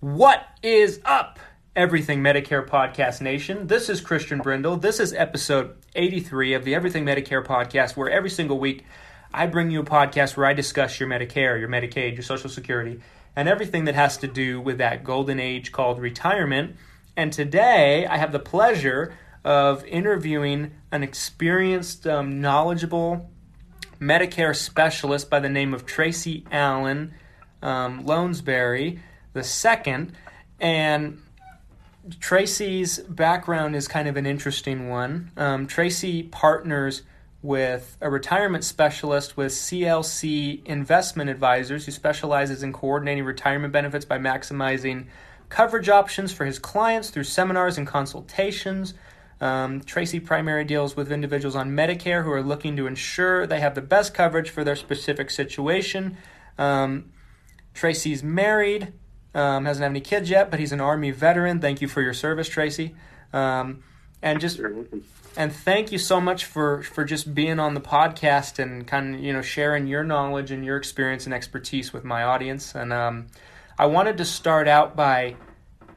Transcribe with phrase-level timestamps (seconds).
[0.00, 1.40] What is up,
[1.74, 3.66] Everything Medicare Podcast Nation?
[3.66, 4.76] This is Christian Brindle.
[4.76, 8.84] This is episode 83 of the Everything Medicare Podcast, where every single week
[9.34, 13.00] I bring you a podcast where I discuss your Medicare, your Medicaid, your Social Security,
[13.34, 16.76] and everything that has to do with that golden age called retirement.
[17.16, 23.32] And today I have the pleasure of interviewing an experienced, um, knowledgeable
[24.00, 27.14] Medicare specialist by the name of Tracy Alan
[27.62, 29.00] um, Lownsberry
[29.38, 30.12] the second.
[30.60, 31.22] And
[32.20, 35.30] Tracy's background is kind of an interesting one.
[35.36, 37.02] Um, Tracy partners
[37.40, 44.18] with a retirement specialist with CLC Investment Advisors who specializes in coordinating retirement benefits by
[44.18, 45.06] maximizing
[45.48, 48.94] coverage options for his clients through seminars and consultations.
[49.40, 53.76] Um, Tracy primarily deals with individuals on Medicare who are looking to ensure they have
[53.76, 56.16] the best coverage for their specific situation.
[56.58, 57.12] Um,
[57.72, 58.92] Tracy's married,
[59.34, 61.60] um, hasn't had any kids yet, but he's an Army veteran.
[61.60, 62.94] Thank you for your service, Tracy.
[63.32, 63.82] Um,
[64.22, 64.60] and just
[65.36, 69.20] and thank you so much for for just being on the podcast and kind of
[69.20, 72.74] you know sharing your knowledge and your experience and expertise with my audience.
[72.74, 73.26] And um,
[73.78, 75.36] I wanted to start out by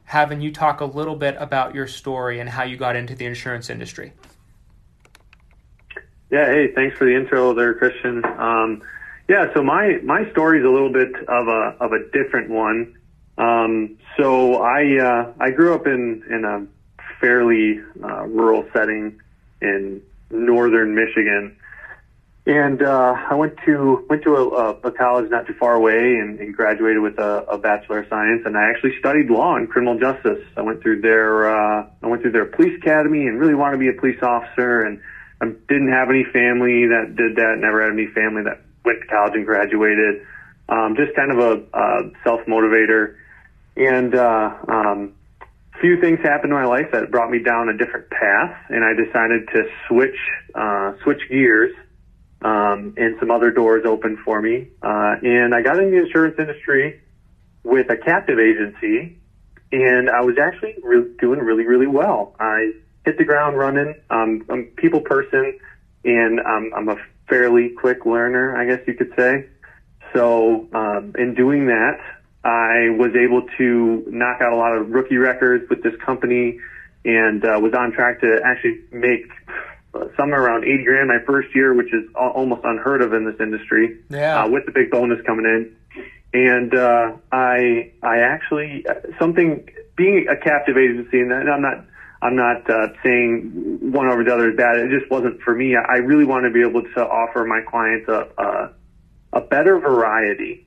[0.03, 3.25] having you talk a little bit about your story and how you got into the
[3.25, 4.13] insurance industry.
[6.29, 8.23] Yeah, hey, thanks for the intro there, Christian.
[8.25, 8.81] Um,
[9.27, 12.97] yeah, so my my story is a little bit of a of a different one.
[13.41, 16.67] Um, so I uh, I grew up in in a
[17.19, 19.19] fairly uh, rural setting
[19.61, 21.57] in northern Michigan,
[22.45, 26.39] and uh, I went to went to a, a college not too far away and,
[26.39, 28.43] and graduated with a, a bachelor of science.
[28.45, 30.45] And I actually studied law and criminal justice.
[30.55, 33.79] I went through their uh, I went through their police academy and really wanted to
[33.79, 34.81] be a police officer.
[34.81, 35.01] And
[35.41, 37.55] I didn't have any family that did that.
[37.57, 40.27] Never had any family that went to college and graduated.
[40.69, 43.15] Um, just kind of a, a self motivator.
[43.81, 45.11] And uh, um,
[45.79, 48.93] few things happened in my life that brought me down a different path, and I
[48.93, 50.17] decided to switch
[50.53, 51.71] uh, switch gears.
[52.43, 54.67] Um, and some other doors opened for me.
[54.81, 56.97] Uh, and I got in the insurance industry
[57.63, 59.13] with a captive agency,
[59.71, 62.31] and I was actually re- doing really, really well.
[62.39, 62.71] I
[63.05, 63.93] hit the ground running.
[64.09, 65.53] Um, I'm a people person,
[66.03, 66.95] and um, I'm a
[67.29, 69.45] fairly quick learner, I guess you could say.
[70.13, 71.97] So, um, in doing that,
[72.43, 76.59] I was able to knock out a lot of rookie records with this company
[77.05, 79.25] and uh, was on track to actually make
[80.15, 83.99] somewhere around 80 grand my first year, which is almost unheard of in this industry.
[84.09, 84.43] Yeah.
[84.43, 85.75] Uh, with the big bonus coming in.
[86.33, 88.85] And, uh, I, I actually,
[89.19, 91.85] something, being a captive agency, and I'm not,
[92.21, 94.77] I'm not, uh, saying one over the other is bad.
[94.77, 95.75] It just wasn't for me.
[95.75, 98.73] I really want to be able to offer my clients a, a,
[99.33, 100.65] a better variety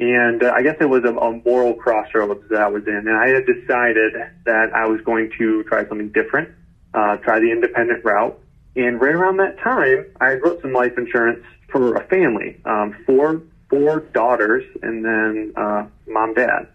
[0.00, 3.06] and uh, I guess it was a, a moral crossroads that I was in.
[3.06, 4.14] And I had decided
[4.46, 6.48] that I was going to try something different,
[6.94, 8.38] uh, try the independent route.
[8.76, 13.42] And right around that time, I wrote some life insurance for a family, um, four,
[13.68, 16.68] four daughters and then, uh, mom, dad.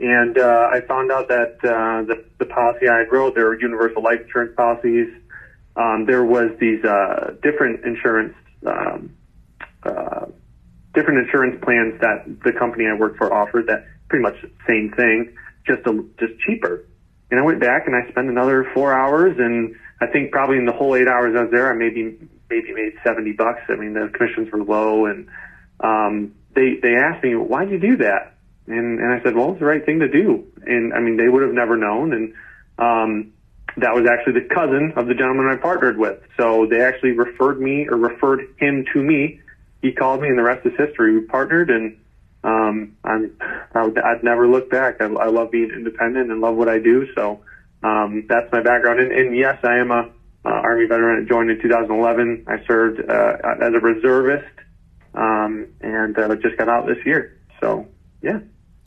[0.00, 3.60] And, uh, I found out that, uh, the, the policy I had wrote, there were
[3.60, 5.08] universal life insurance policies.
[5.76, 8.34] Um, there was these, uh, different insurance,
[8.64, 9.10] um,
[9.82, 10.26] uh,
[10.98, 14.34] different insurance plans that the company I worked for offered that pretty much
[14.66, 15.32] same thing,
[15.64, 16.84] just a, just cheaper.
[17.30, 20.66] And I went back and I spent another four hours and I think probably in
[20.66, 22.18] the whole eight hours I was there, I maybe,
[22.50, 23.60] maybe made 70 bucks.
[23.68, 25.28] I mean, the commissions were low and,
[25.80, 28.34] um, they, they asked me, why'd you do that?
[28.66, 30.46] And, and I said, well, it's the right thing to do.
[30.66, 32.12] And I mean, they would have never known.
[32.12, 32.34] And,
[32.78, 33.32] um,
[33.76, 36.18] that was actually the cousin of the gentleman I partnered with.
[36.36, 39.40] So they actually referred me or referred him to me
[39.82, 41.14] he called me, and the rest is history.
[41.14, 41.96] We partnered, and
[42.44, 43.36] um, I'm
[43.74, 45.00] I would, I'd never looked back.
[45.00, 47.06] I, I love being independent and love what I do.
[47.14, 47.40] So
[47.82, 49.00] um, that's my background.
[49.00, 50.10] And, and yes, I am a
[50.44, 51.24] uh, Army veteran.
[51.24, 52.44] I joined in 2011.
[52.46, 54.54] I served uh, as a reservist,
[55.14, 57.38] um, and uh, just got out this year.
[57.60, 57.86] So
[58.22, 58.40] yeah.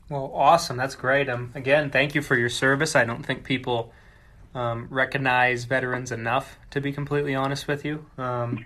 [0.10, 0.76] Well, awesome.
[0.76, 1.30] That's great.
[1.30, 2.96] Um, again, thank you for your service.
[2.96, 3.94] I don't think people
[4.54, 8.06] um, recognize veterans enough, to be completely honest with you.
[8.18, 8.66] Um,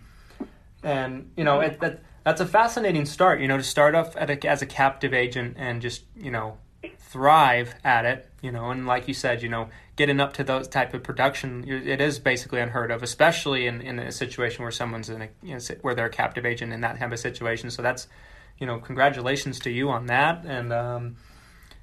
[0.84, 3.40] and you know, it, that that's a fascinating start.
[3.40, 6.58] You know, to start off a, as a captive agent and just you know
[6.98, 8.30] thrive at it.
[8.42, 11.64] You know, and like you said, you know, getting up to those type of production,
[11.68, 15.54] it is basically unheard of, especially in, in a situation where someone's in a you
[15.54, 17.70] know, where they're a captive agent in that type of situation.
[17.70, 18.08] So that's
[18.58, 21.16] you know, congratulations to you on that, and um,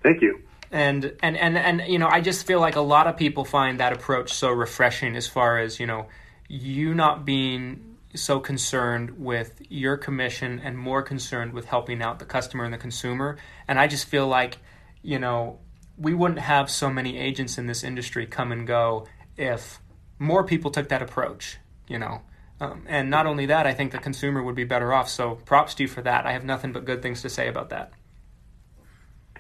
[0.02, 0.40] thank you.
[0.72, 3.78] And and and and you know, I just feel like a lot of people find
[3.78, 6.06] that approach so refreshing, as far as you know,
[6.48, 12.24] you not being so concerned with your commission and more concerned with helping out the
[12.24, 13.36] customer and the consumer.
[13.66, 14.58] And I just feel like,
[15.02, 15.58] you know,
[15.98, 19.06] we wouldn't have so many agents in this industry come and go
[19.36, 19.80] if
[20.18, 22.22] more people took that approach, you know.
[22.60, 25.08] Um, and not only that, I think the consumer would be better off.
[25.08, 26.26] So props to you for that.
[26.26, 27.92] I have nothing but good things to say about that.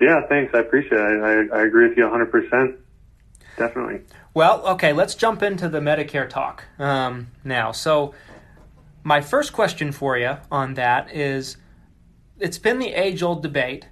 [0.00, 0.52] Yeah, thanks.
[0.54, 1.50] I appreciate it.
[1.52, 2.76] I, I agree with you 100%.
[3.56, 4.00] Definitely.
[4.34, 7.70] Well, okay, let's jump into the Medicare talk um, now.
[7.70, 8.14] So,
[9.04, 11.56] my first question for you on that is
[12.38, 13.88] it's been the age old debate.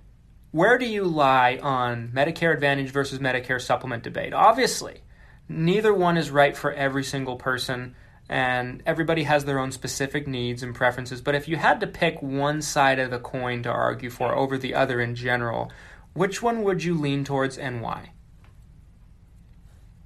[0.52, 4.32] Where do you lie on Medicare Advantage versus Medicare Supplement debate?
[4.32, 5.02] Obviously,
[5.48, 7.94] neither one is right for every single person,
[8.28, 11.20] and everybody has their own specific needs and preferences.
[11.20, 14.58] But if you had to pick one side of the coin to argue for over
[14.58, 15.70] the other in general,
[16.14, 18.12] which one would you lean towards and why?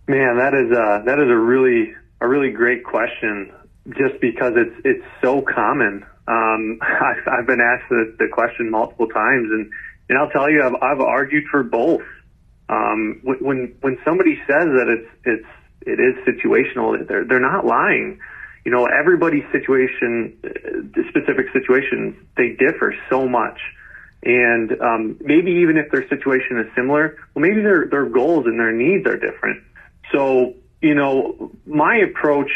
[0.06, 3.52] Man, that is a, that is a really a really great question.
[3.88, 6.04] Just because it's it's so common.
[6.26, 9.70] Um, I've, I've been asked the, the question multiple times, and
[10.08, 12.02] and I'll tell you, I've, I've argued for both.
[12.68, 15.46] Um, when when somebody says that it's it's
[15.86, 18.18] it is situational, they're they're not lying.
[18.64, 23.60] You know, everybody's situation, uh, specific situations, they differ so much.
[24.22, 28.58] And um, maybe even if their situation is similar, well, maybe their their goals and
[28.58, 29.62] their needs are different.
[30.12, 32.50] So, you know, my approach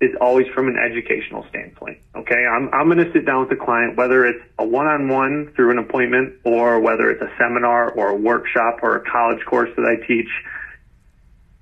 [0.00, 1.98] is always from an educational standpoint.
[2.14, 2.44] Okay.
[2.46, 5.78] I'm, I'm going to sit down with the client, whether it's a one-on-one through an
[5.78, 10.04] appointment or whether it's a seminar or a workshop or a college course that I
[10.06, 10.28] teach.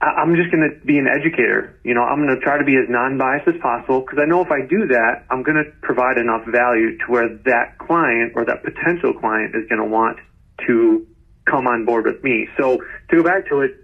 [0.01, 1.79] I'm just going to be an educator.
[1.85, 4.43] You know, I'm going to try to be as non-biased as possible because I know
[4.43, 8.45] if I do that, I'm going to provide enough value to where that client or
[8.45, 10.19] that potential client is going to want
[10.67, 11.07] to
[11.45, 12.49] come on board with me.
[12.59, 12.79] So
[13.11, 13.77] to go back to it,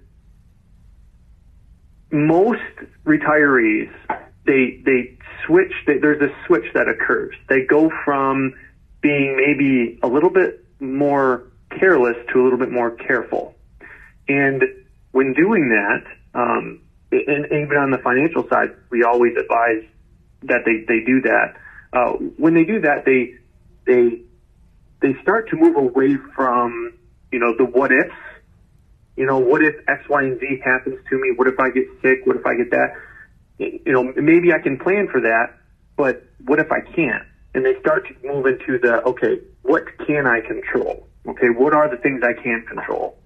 [2.11, 2.63] most
[3.05, 3.91] retirees
[4.49, 5.17] they they
[5.47, 5.73] switch.
[5.87, 7.35] They, there's a switch that occurs.
[7.49, 8.55] They go from
[9.01, 11.45] being maybe a little bit more
[11.79, 13.55] careless to a little bit more careful,
[14.27, 14.65] and
[15.13, 16.05] when doing that,
[16.35, 16.81] um,
[17.13, 19.85] and, and even on the financial side, we always advise
[20.43, 21.55] that they they do that.
[21.93, 23.35] Uh, when they do that, they
[23.87, 24.23] they
[25.01, 26.95] they start to move away from
[27.31, 28.15] you know the what ifs
[29.19, 31.33] you know, what if X, Y, and Z happens to me?
[31.35, 32.25] What if I get sick?
[32.25, 32.95] What if I get that?
[33.59, 35.55] You know, maybe I can plan for that,
[35.97, 37.25] but what if I can't?
[37.55, 41.09] And they start to move into the, okay, what can I control?
[41.27, 43.19] Okay, what are the things I can control?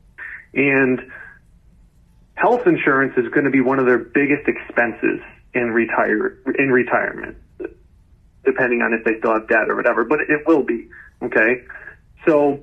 [0.55, 1.01] And
[2.35, 5.21] health insurance is going to be one of their biggest expenses
[5.55, 7.37] in retire in retirement,
[8.45, 10.05] depending on if they still have debt or whatever.
[10.05, 10.89] But it will be
[11.23, 11.65] okay.
[12.27, 12.61] So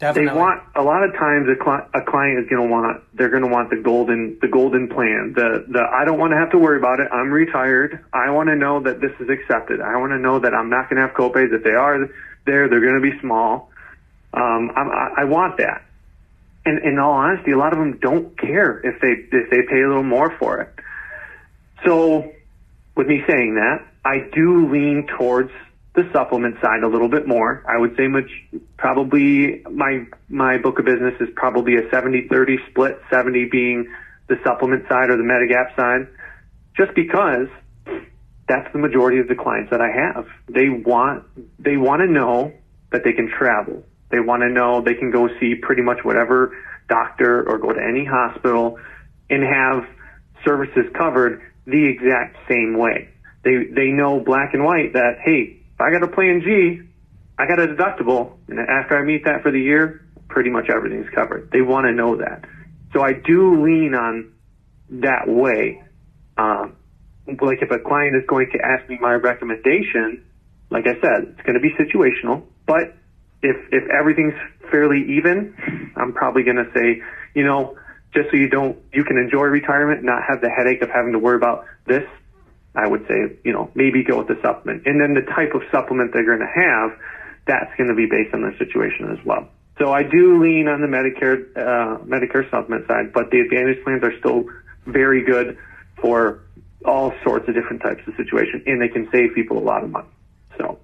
[0.00, 0.32] Definitely.
[0.32, 3.28] They want a lot of times a, cli- a client is going to want they're
[3.28, 5.34] going to want the golden the golden plan.
[5.36, 7.08] The the I don't want to have to worry about it.
[7.12, 8.02] I'm retired.
[8.10, 9.82] I want to know that this is accepted.
[9.82, 11.52] I want to know that I'm not going to have copays.
[11.52, 12.08] If they are
[12.46, 13.70] there, they're going to be small.
[14.32, 15.84] Um, I, I want that.
[16.64, 19.82] And in all honesty, a lot of them don't care if they if they pay
[19.82, 20.74] a little more for it.
[21.84, 22.32] So,
[22.96, 25.50] with me saying that, I do lean towards
[25.94, 27.64] the supplement side a little bit more.
[27.68, 28.30] I would say much
[28.76, 33.92] probably my my book of business is probably a 70-30 split, 70 being
[34.28, 36.06] the supplement side or the Medigap side,
[36.76, 37.48] just because
[38.48, 40.26] that's the majority of the clients that I have.
[40.48, 41.24] They want
[41.58, 42.52] they want to know
[42.92, 43.84] that they can travel.
[44.10, 46.56] They want to know they can go see pretty much whatever
[46.88, 48.78] doctor or go to any hospital
[49.28, 49.86] and have
[50.44, 53.08] services covered the exact same way.
[53.44, 56.82] They they know black and white that hey, if I got a plan G,
[57.38, 61.08] I got a deductible, and after I meet that for the year, pretty much everything's
[61.14, 61.50] covered.
[61.52, 62.44] They want to know that.
[62.92, 64.32] So I do lean on
[65.00, 65.82] that way.
[66.36, 66.76] Um,
[67.26, 70.22] like if a client is going to ask me my recommendation,
[70.68, 72.44] like I said, it's going to be situational.
[72.66, 72.94] But
[73.42, 74.34] if if everything's
[74.70, 77.00] fairly even, I'm probably going to say,
[77.34, 77.78] you know,
[78.12, 81.18] just so you don't, you can enjoy retirement, not have the headache of having to
[81.18, 82.04] worry about this.
[82.74, 84.86] I would say, you know, maybe go with the supplement.
[84.86, 86.98] And then the type of supplement they're going to have,
[87.46, 89.48] that's going to be based on their situation as well.
[89.78, 94.02] So I do lean on the Medicare uh, Medicare supplement side, but the Advantage plans
[94.04, 94.44] are still
[94.86, 95.56] very good
[96.00, 96.42] for
[96.84, 99.90] all sorts of different types of situations, and they can save people a lot of
[99.90, 100.08] money.
[100.58, 100.78] So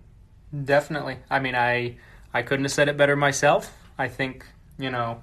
[0.64, 1.96] definitely, I mean, I
[2.32, 3.76] I couldn't have said it better myself.
[3.98, 4.46] I think
[4.78, 5.22] you know,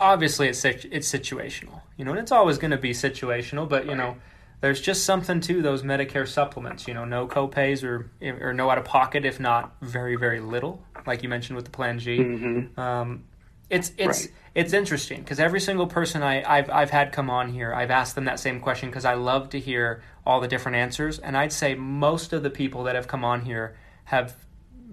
[0.00, 3.94] obviously it's it's situational, you know, and it's always going to be situational, but you
[3.94, 4.16] know
[4.60, 6.88] there's just something to those Medicare supplements.
[6.88, 10.82] You know, no copays or or no out of pocket, if not very very little,
[11.06, 12.18] like you mentioned with the Plan G.
[12.18, 12.80] Mm-hmm.
[12.80, 13.24] Um,
[13.68, 14.34] it's it's right.
[14.54, 18.14] it's interesting because every single person I, I've I've had come on here, I've asked
[18.14, 21.52] them that same question because I love to hear all the different answers, and I'd
[21.52, 24.36] say most of the people that have come on here have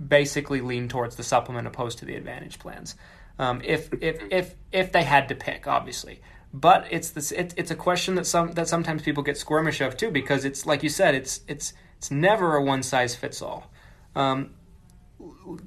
[0.08, 2.96] basically leaned towards the supplement opposed to the Advantage plans.
[3.40, 6.22] um, if if if if they had to pick, obviously.
[6.54, 9.98] But it's this it, it's a question that some that sometimes people get squirmish of
[9.98, 13.72] too because it's like you said it's it's it's never a one size fits all.
[14.16, 14.52] Um,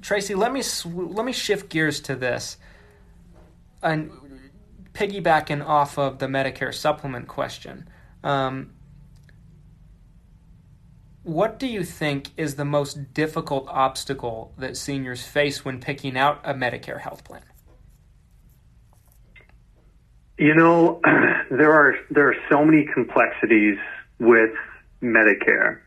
[0.01, 2.57] Tracy, let me let me shift gears to this
[3.83, 4.11] and
[4.93, 7.89] piggybacking off of the Medicare supplement question.
[8.23, 8.71] Um,
[11.23, 16.39] what do you think is the most difficult obstacle that seniors face when picking out
[16.43, 17.43] a Medicare health plan?
[20.37, 21.01] You know,
[21.51, 23.77] there are there are so many complexities
[24.19, 24.51] with
[25.01, 25.79] Medicare.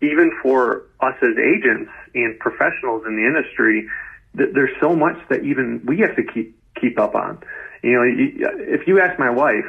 [0.00, 3.86] Even for us as agents and professionals in the industry,
[4.34, 7.38] there's so much that even we have to keep keep up on.
[7.82, 9.66] You know, if you ask my wife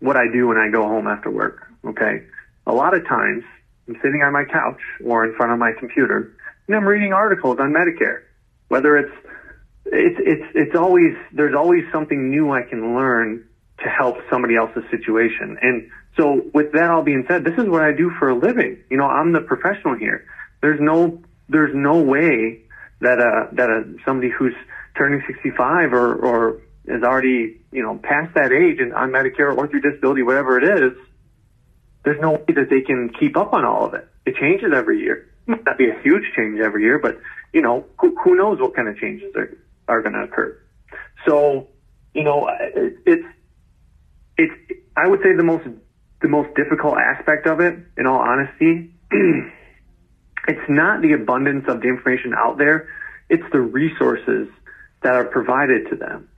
[0.00, 2.24] what I do when I go home after work, okay,
[2.66, 3.44] a lot of times
[3.86, 6.34] I'm sitting on my couch or in front of my computer
[6.66, 8.22] and I'm reading articles on Medicare.
[8.68, 9.14] Whether it's
[9.86, 13.47] it's it's it's always there's always something new I can learn
[13.82, 15.58] to help somebody else's situation.
[15.62, 18.82] And so with that all being said, this is what I do for a living.
[18.90, 20.26] You know, I'm the professional here.
[20.60, 22.62] There's no there's no way
[23.00, 24.54] that uh that a somebody who's
[24.96, 29.68] turning 65 or or is already you know past that age and on Medicare or
[29.68, 30.92] through disability, whatever it is,
[32.04, 34.08] there's no way that they can keep up on all of it.
[34.26, 35.28] It changes every year.
[35.46, 37.20] It might not be a huge change every year, but
[37.52, 39.56] you know who, who knows what kind of changes are
[39.86, 40.58] are going to occur.
[41.26, 41.68] So
[42.12, 43.26] you know it, it's
[44.38, 44.54] it's
[44.96, 45.68] I would say the most
[46.22, 48.92] the most difficult aspect of it, in all honesty,
[50.48, 52.88] it's not the abundance of the information out there;
[53.28, 54.48] it's the resources
[55.02, 56.28] that are provided to them.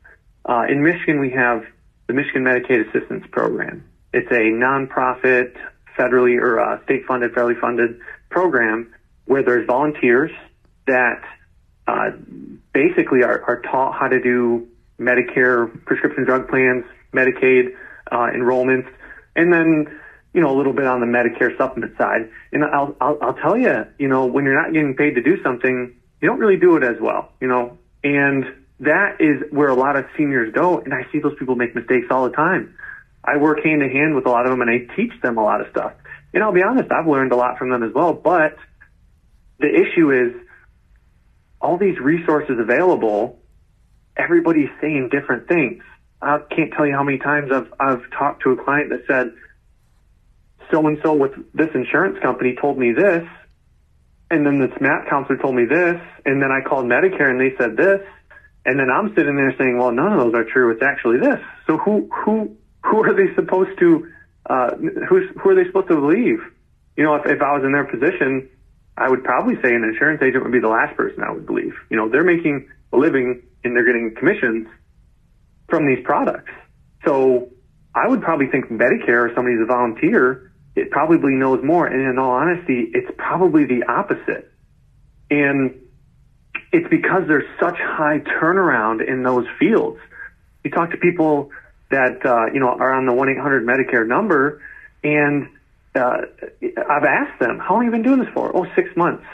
[0.44, 1.64] Uh, in Michigan, we have
[2.08, 3.84] the Michigan Medicaid Assistance Program.
[4.12, 5.56] It's a nonprofit,
[5.96, 8.92] federally or uh, state-funded, federally funded program
[9.26, 10.32] where there's volunteers
[10.86, 11.22] that
[11.86, 12.10] uh,
[12.72, 14.66] basically are, are taught how to do
[14.98, 17.76] Medicare prescription drug plans, Medicaid
[18.10, 18.88] uh, enrollments,
[19.36, 19.98] and then
[20.32, 22.30] you know a little bit on the Medicare supplement side.
[22.52, 25.42] And I'll, I'll I'll tell you, you know, when you're not getting paid to do
[25.42, 27.78] something, you don't really do it as well, you know.
[28.02, 28.44] And
[28.80, 32.06] that is where a lot of seniors go, and I see those people make mistakes
[32.10, 32.74] all the time.
[33.22, 35.44] I work hand in hand with a lot of them, and I teach them a
[35.44, 35.92] lot of stuff.
[36.32, 38.14] And I'll be honest, I've learned a lot from them as well.
[38.14, 38.56] But
[39.58, 40.32] the issue is
[41.60, 43.38] all these resources available.
[44.16, 45.82] Everybody's saying different things.
[46.22, 49.32] I can't tell you how many times I've I've talked to a client that said,
[50.70, 53.26] so and so with this insurance company told me this,
[54.30, 57.56] and then this MAP counselor told me this, and then I called Medicare and they
[57.56, 58.00] said this,
[58.66, 60.70] and then I'm sitting there saying, well, none of those are true.
[60.70, 61.40] It's actually this.
[61.66, 64.08] So who who who are they supposed to
[64.48, 64.76] uh,
[65.08, 66.40] who's who are they supposed to believe?
[66.96, 68.48] You know, if if I was in their position,
[68.96, 71.74] I would probably say an insurance agent would be the last person I would believe.
[71.88, 74.68] You know, they're making a living and they're getting commissions
[75.70, 76.50] from these products.
[77.04, 77.50] So
[77.94, 81.86] I would probably think Medicare or somebody who's a volunteer, it probably knows more.
[81.86, 84.52] And in all honesty, it's probably the opposite.
[85.30, 85.80] And
[86.72, 89.98] it's because there's such high turnaround in those fields.
[90.62, 91.50] You talk to people
[91.90, 94.62] that, uh, you know, are on the 1-800 Medicare number
[95.02, 95.48] and,
[95.94, 96.18] uh,
[96.62, 98.54] I've asked them, how long have you been doing this for?
[98.54, 99.24] Oh, six months.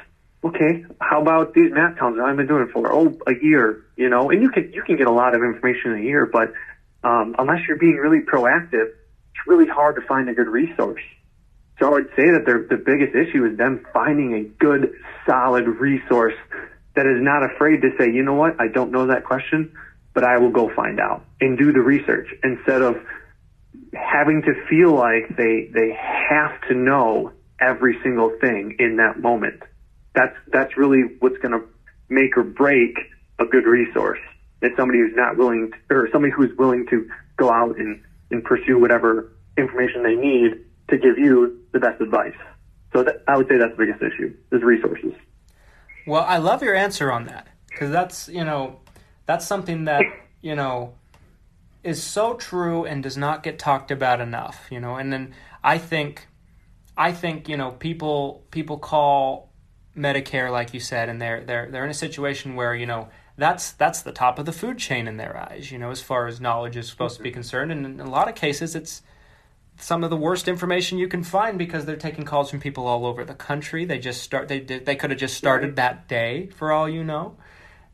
[0.44, 0.84] Okay.
[1.00, 2.18] How about these math towns?
[2.22, 4.96] I've been doing it for, oh, a year, you know, and you can, you can
[4.96, 6.52] get a lot of information in a year, but,
[7.02, 11.02] um, unless you're being really proactive, it's really hard to find a good resource.
[11.78, 14.94] So I would say that the biggest issue is them finding a good,
[15.26, 16.34] solid resource
[16.94, 19.72] that is not afraid to say, you know what, I don't know that question,
[20.14, 22.96] but I will go find out and do the research instead of
[23.92, 25.92] having to feel like they they
[26.30, 29.62] have to know every single thing in that moment.
[30.16, 31.64] That's that's really what's going to
[32.08, 32.96] make or break
[33.38, 34.18] a good resource.
[34.62, 38.42] It's somebody who's not willing, to, or somebody who's willing to go out and, and
[38.42, 42.34] pursue whatever information they need to give you the best advice.
[42.92, 45.12] So that, I would say that's the biggest issue is resources.
[46.06, 48.80] Well, I love your answer on that because that's you know
[49.26, 50.02] that's something that
[50.40, 50.94] you know
[51.84, 54.66] is so true and does not get talked about enough.
[54.70, 56.26] You know, and then I think
[56.96, 59.50] I think you know people people call
[59.96, 63.72] Medicare like you said, and they're they're they're in a situation where you know that's
[63.72, 65.70] that's the top of the food chain in their eyes.
[65.70, 67.20] You know, as far as knowledge is supposed mm-hmm.
[67.20, 67.34] to be mm-hmm.
[67.34, 69.02] concerned, and in a lot of cases, it's
[69.78, 73.06] some of the worst information you can find because they're taking calls from people all
[73.06, 73.84] over the country.
[73.84, 77.36] They just start they they could have just started that day for all you know.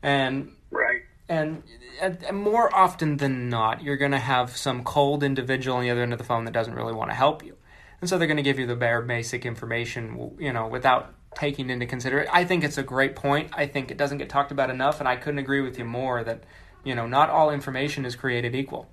[0.01, 1.01] And right.
[1.29, 1.63] And,
[2.01, 5.89] and, and more often than not, you're going to have some cold individual on the
[5.89, 7.55] other end of the phone that doesn't really want to help you.
[8.01, 11.69] And so they're going to give you the bare basic information, you know, without taking
[11.69, 12.31] into consideration.
[12.33, 13.49] I think it's a great point.
[13.53, 16.23] I think it doesn't get talked about enough, and I couldn't agree with you more
[16.23, 16.43] that
[16.83, 18.89] You know, not all information is created equal.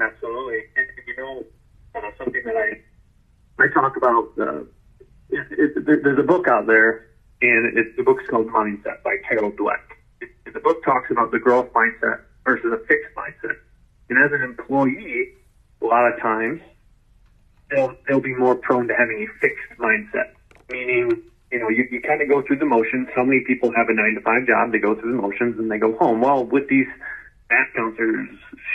[0.00, 1.44] Absolutely, and you know,
[1.94, 2.80] uh, something that I
[3.62, 4.32] I talk about.
[4.38, 4.60] Uh,
[5.30, 7.10] it, it, there, there's a book out there,
[7.42, 9.82] and it, the book's called Mindset by Carol Dweck.
[10.52, 13.56] The book talks about the growth mindset versus a fixed mindset.
[14.08, 15.32] And as an employee,
[15.82, 16.60] a lot of times
[17.70, 20.34] they'll they'll be more prone to having a fixed mindset,
[20.70, 23.08] meaning you know you, you kind of go through the motions.
[23.14, 24.72] So many people have a nine to five job?
[24.72, 26.20] They go through the motions and they go home.
[26.20, 26.86] Well, with these
[27.50, 28.28] MAP counselors,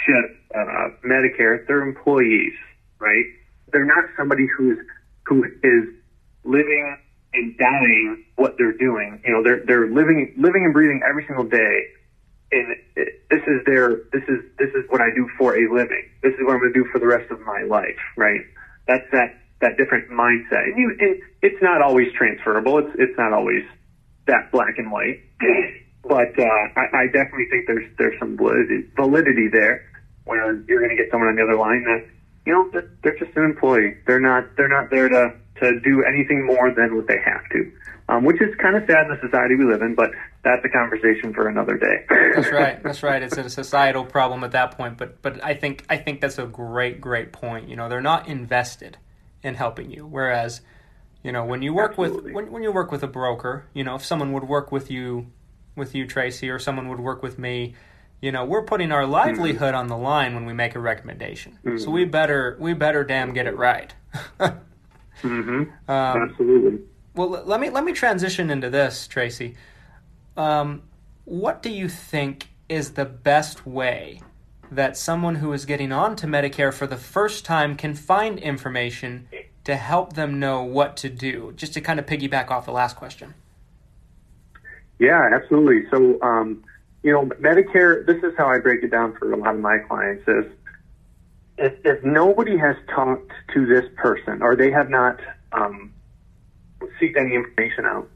[0.06, 2.54] shit, uh, Medicare, they're employees,
[3.00, 3.26] right?
[3.72, 4.78] They're not somebody who's
[5.26, 5.94] who is
[6.44, 6.98] living
[7.34, 9.22] and dying what they're doing.
[9.26, 11.86] You know, they're they're living living and breathing every single day.
[12.52, 12.76] And
[13.30, 16.10] this is their this is this is what I do for a living.
[16.24, 18.42] This is what I'm going to do for the rest of my life, right?
[18.90, 20.66] That's that that different mindset.
[20.66, 22.80] And you and it's not always transferable.
[22.80, 23.62] It's it's not always
[24.26, 25.22] that black and white.
[26.04, 29.86] but uh, I, I definitely think there's there's some validity, validity there
[30.26, 32.02] where you're going to get someone on the other line that
[32.48, 33.94] you know they're, they're just an employee.
[34.08, 37.72] They're not they're not there to to do anything more than what they have to,
[38.10, 39.96] um, which is kind of sad in the society we live in.
[39.96, 40.12] But
[40.44, 42.06] that's a conversation for another day.
[42.36, 42.82] that's right.
[42.84, 43.22] That's right.
[43.22, 44.98] It's a societal problem at that point.
[44.98, 47.70] But but I think I think that's a great great point.
[47.70, 48.98] You know, they're not invested
[49.44, 50.62] in helping you, whereas.
[51.22, 52.32] You know, when you work Absolutely.
[52.32, 54.90] with when, when you work with a broker, you know, if someone would work with
[54.90, 55.28] you
[55.76, 57.76] with you, Tracy, or someone would work with me,
[58.22, 59.80] you know, we're putting our livelihood mm-hmm.
[59.80, 61.60] on the line when we make a recommendation.
[61.66, 61.80] Mm-hmm.
[61.80, 63.94] So we better we better damn get it right.
[65.22, 65.92] Mm-hmm.
[65.92, 66.80] Um, Absolutely.
[67.16, 69.56] Well, let me let me transition into this, Tracy.
[70.38, 70.84] Um,
[71.26, 74.22] what do you think is the best way
[74.72, 79.28] that someone who is getting on to Medicare for the first time can find information
[79.64, 81.54] to help them know what to do?
[81.56, 83.34] Just to kind of piggyback off the last question.
[85.00, 85.90] Yeah, absolutely.
[85.90, 86.64] So, um,
[87.04, 88.06] you know, Medicare.
[88.06, 90.46] This is how I break it down for a lot of my clients: is
[91.58, 95.20] if, if nobody has talked to this person or they have not
[95.52, 95.94] um,
[97.02, 98.10] seeked any information out,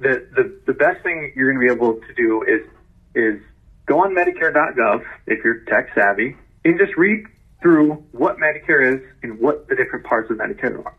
[0.00, 2.66] the, the, the best thing you're going to be able to do is
[3.14, 3.40] is
[3.86, 7.24] go on Medicare.gov if you're tech savvy and just read
[7.60, 10.94] through what Medicare is and what the different parts of Medicare are.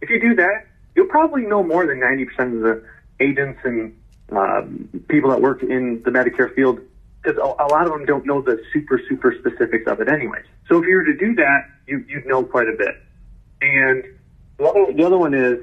[0.00, 2.84] If you do that, you'll probably know more than 90% of the
[3.20, 3.96] agents and
[4.32, 6.80] um, people that work in the Medicare field
[7.22, 10.44] because a, a, lot of them don't know the super super specifics of it anyways.
[10.68, 12.94] So if you were to do that, you you'd know quite a bit.
[13.60, 14.04] And
[14.56, 15.58] the other, the other one is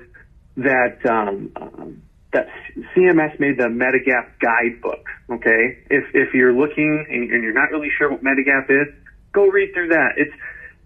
[0.57, 2.01] that um, um,
[2.33, 2.47] that
[2.95, 5.05] CMS made the Medigap guidebook.
[5.29, 8.93] Okay, if if you're looking and, and you're not really sure what Medigap is,
[9.31, 10.13] go read through that.
[10.17, 10.33] It's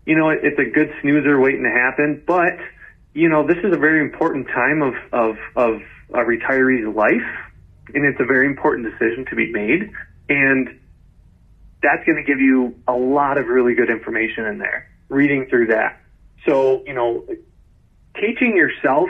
[0.05, 2.57] you know it's a good snoozer waiting to happen, but
[3.13, 5.81] you know this is a very important time of of of
[6.13, 7.29] a retiree's life,
[7.93, 9.91] and it's a very important decision to be made.
[10.29, 10.79] And
[11.81, 15.67] that's going to give you a lot of really good information in there, reading through
[15.67, 15.99] that.
[16.45, 17.25] So, you know,
[18.15, 19.09] teaching yourself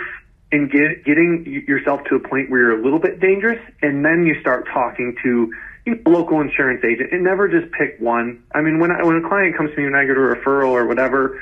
[0.51, 4.25] and get, getting yourself to a point where you're a little bit dangerous, and then
[4.25, 5.53] you start talking to
[5.85, 8.43] you know, local insurance agent, and never just pick one.
[8.53, 10.71] I mean, when I, when a client comes to me and I get a referral
[10.71, 11.41] or whatever,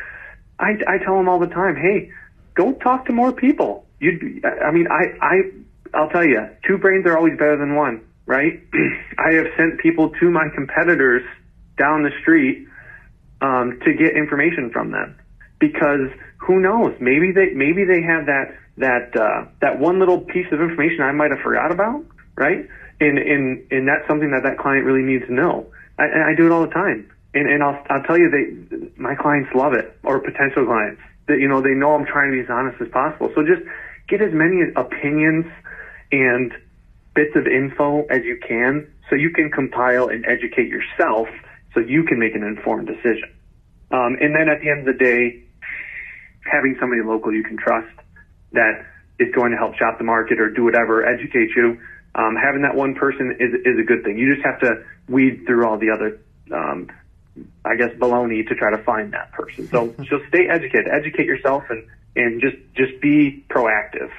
[0.59, 2.11] I, I tell them all the time, hey,
[2.53, 3.85] go talk to more people.
[3.99, 5.35] You'd I mean, I, I,
[5.93, 8.61] I'll tell you, two brains are always better than one right?
[9.17, 11.23] I have sent people to my competitors
[11.77, 12.67] down the street
[13.41, 15.17] um, to get information from them
[15.59, 16.95] because who knows?
[17.01, 21.11] Maybe they maybe they have that that uh, that one little piece of information I
[21.11, 22.03] might have forgot about,
[22.35, 22.67] right?
[22.99, 25.67] And and and that's something that that client really needs to know.
[25.99, 27.09] I, and I do it all the time.
[27.33, 31.01] And and I'll I'll tell you, they my clients love it, or potential clients.
[31.27, 33.29] That you know they know I'm trying to be as honest as possible.
[33.35, 33.61] So just
[34.07, 35.45] get as many opinions
[36.11, 36.51] and
[37.13, 41.27] bits of info as you can so you can compile and educate yourself
[41.73, 43.29] so you can make an informed decision.
[43.91, 45.37] Um, and then at the end of the day,
[46.45, 47.87] having somebody local you can trust
[48.53, 48.85] that
[49.19, 51.79] is going to help shop the market or do whatever, educate you.
[52.15, 54.17] Um, having that one person is is a good thing.
[54.17, 56.19] You just have to weed through all the other,
[56.51, 56.89] um,
[57.63, 59.67] I guess, baloney to try to find that person.
[59.67, 61.85] So so stay educated, educate yourself, and
[62.15, 64.11] and just just be proactive.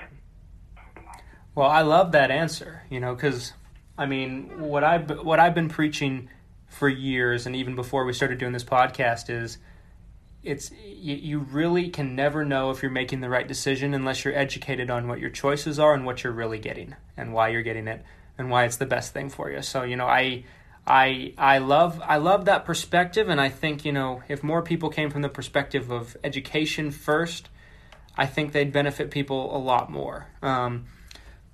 [1.54, 3.52] Well, I love that answer, you know, because
[3.98, 6.28] I mean, what I've what I've been preaching
[6.68, 9.58] for years, and even before we started doing this podcast, is
[10.42, 14.36] it's you, you really can never know if you're making the right decision unless you're
[14.36, 17.88] educated on what your choices are and what you're really getting and why you're getting
[17.88, 18.02] it
[18.38, 19.60] and why it's the best thing for you.
[19.62, 20.44] So, you know, I
[20.86, 24.88] I I love I love that perspective and I think, you know, if more people
[24.88, 27.50] came from the perspective of education first,
[28.16, 30.26] I think they'd benefit people a lot more.
[30.42, 30.86] Um,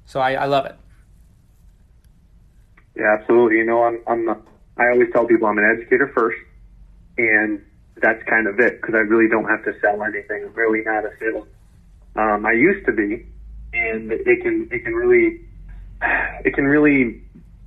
[0.05, 0.77] so I, I love it.
[2.97, 3.59] Yeah, absolutely.
[3.59, 4.29] You know, I'm, I'm,
[4.79, 6.39] I always tell people I'm an educator first,
[7.19, 7.63] and
[8.01, 10.45] that's kind of it because I really don't have to sell anything.
[10.45, 11.47] I'm really not a sales.
[12.15, 13.27] Um, I used to be,
[13.73, 15.41] and it can, it can really,
[16.45, 17.23] it can really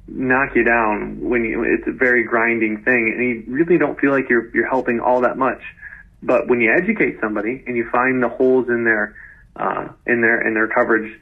[0.07, 4.11] knock you down when you, it's a very grinding thing, and you really don't feel
[4.11, 5.61] like you're, you're helping all that much.
[6.21, 9.15] But when you educate somebody and you find the holes in their,
[9.55, 11.19] uh, in their, in their coverage,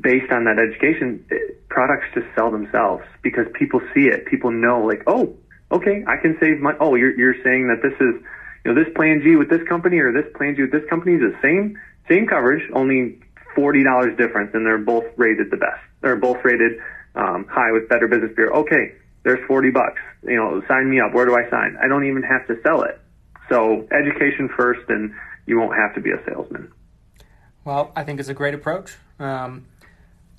[0.00, 4.26] based on that education, it, products just sell themselves because people see it.
[4.26, 5.36] People know, like, oh,
[5.70, 6.76] okay, I can save money.
[6.80, 8.22] Oh, you're you're saying that this is,
[8.64, 11.14] you know, this plan G with this company or this plan G with this company
[11.14, 13.20] is the same same coverage, only
[13.54, 15.80] forty dollars difference, and they're both rated the best.
[16.00, 16.78] They're both rated
[17.14, 18.60] um, high with Better Business Bureau.
[18.62, 20.00] Okay, there's forty bucks.
[20.22, 21.14] You know, sign me up.
[21.14, 21.76] Where do I sign?
[21.82, 23.00] I don't even have to sell it.
[23.48, 25.12] So education first, and
[25.46, 26.72] you won't have to be a salesman.
[27.64, 28.96] Well, I think it's a great approach.
[29.18, 29.66] Um,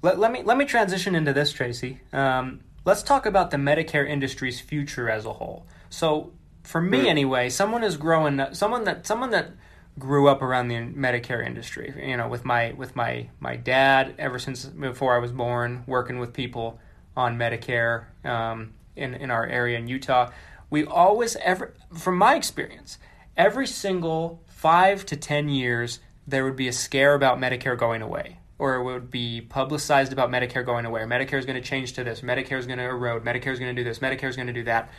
[0.02, 2.00] let, let me let me transition into this, Tracy.
[2.14, 5.66] Um, let's talk about the Medicare industry's future as a whole.
[5.90, 6.32] So,
[6.64, 9.52] for me anyway, someone is growing, someone that someone that
[10.00, 11.94] grew up around the Medicare industry.
[11.98, 16.20] You know, with my with my my dad ever since before I was born, working
[16.20, 16.80] with people
[17.18, 20.32] on Medicare um, in in our area in Utah.
[20.70, 22.98] We always ever, from my experience,
[23.38, 28.40] every single five to ten years, there would be a scare about Medicare going away
[28.58, 31.02] or it would be publicized about Medicare going away.
[31.02, 32.22] Medicare is going to change to this.
[32.22, 33.24] Medicare is going to erode.
[33.26, 34.00] Medicare is going to do this.
[34.00, 34.90] Medicare is going to do that.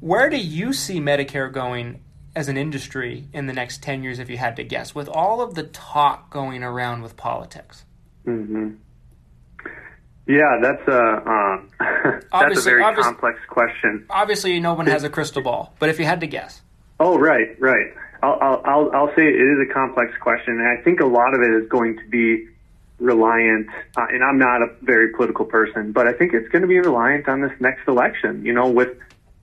[0.00, 2.02] Where do you see Medicare going
[2.34, 5.40] as an industry in the next 10 years, if you had to guess, with all
[5.40, 7.84] of the talk going around with politics?
[8.26, 8.70] Mm-hmm.
[10.26, 11.70] Yeah, that's a um,
[12.30, 14.06] that's a very complex question.
[14.10, 16.62] Obviously, no one has a crystal ball, but if you had to guess.
[17.00, 17.92] Oh, right, right.
[18.22, 21.40] I'll, I'll, I'll say it is a complex question, and I think a lot of
[21.40, 22.48] it is going to be
[22.98, 26.68] reliant, uh, and I'm not a very political person, but I think it's going to
[26.68, 28.44] be reliant on this next election.
[28.44, 28.96] You know, with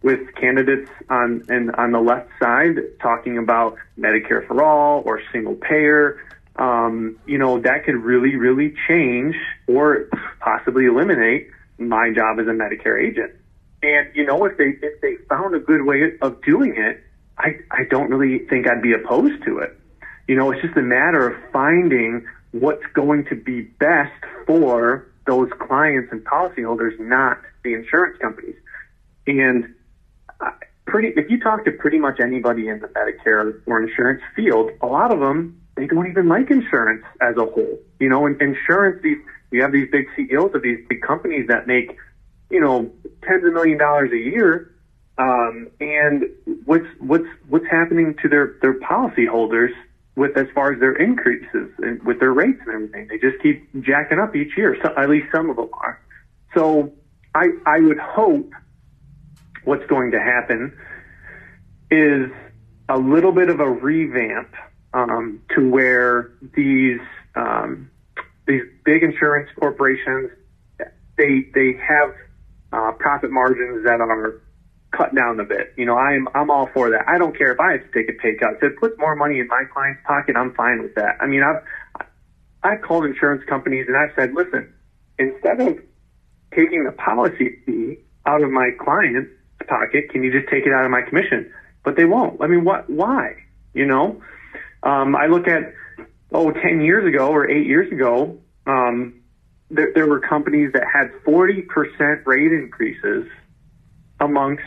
[0.03, 5.55] with candidates on and on the left side talking about Medicare for all or single
[5.55, 6.21] payer,
[6.57, 9.35] um, you know, that could really, really change
[9.67, 10.07] or
[10.39, 13.33] possibly eliminate my job as a Medicare agent.
[13.81, 17.03] And you know, if they if they found a good way of doing it
[17.37, 19.77] I, I don't really think I'd be opposed to it.
[20.27, 25.49] You know, it's just a matter of finding what's going to be best for those
[25.59, 28.55] clients and policyholders, not the insurance companies.
[29.27, 29.75] And
[30.85, 34.87] pretty, if you talk to pretty much anybody in the Medicare or insurance field, a
[34.87, 37.79] lot of them they don't even like insurance as a whole.
[37.99, 39.17] You know, and insurance these
[39.51, 41.95] you have these big CEOs of these big companies that make,
[42.49, 42.91] you know,
[43.23, 44.73] tens of million dollars a year
[45.17, 46.25] um, and
[46.65, 49.73] what's what's what's happening to their their policyholders
[50.15, 53.07] with as far as their increases and with their rates and everything.
[53.07, 54.75] They just keep jacking up each year.
[54.81, 56.01] So at least some of them are.
[56.55, 56.93] So
[57.35, 58.51] I I would hope
[59.63, 60.77] what's going to happen
[61.91, 62.31] is
[62.89, 64.53] a little bit of a revamp
[64.93, 67.01] um, to where these
[67.35, 67.89] um,
[68.47, 70.31] these big insurance corporations
[71.17, 72.13] they they have
[72.71, 74.41] uh, profit margins that are
[74.91, 75.73] cut down a bit.
[75.75, 77.07] You know, I'm I'm all for that.
[77.07, 78.55] I don't care if I have to take a pay cut.
[78.57, 81.17] If it puts more money in my client's pocket, I'm fine with that.
[81.19, 81.63] I mean, I've
[82.63, 84.73] I've called insurance companies and I've said, listen,
[85.19, 85.79] instead of
[86.55, 89.31] taking the policy fee out of my client's
[89.67, 91.51] pocket, can you just take it out of my commission?
[91.83, 92.41] But they won't.
[92.41, 92.89] I mean, what?
[92.89, 93.35] Why?
[93.73, 94.21] You know,
[94.83, 95.73] um, I look at
[96.31, 99.21] oh, 10 years ago or eight years ago, um,
[99.69, 103.27] there, there were companies that had 40% rate increases
[104.19, 104.63] amongst